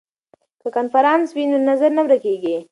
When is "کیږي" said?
2.25-2.57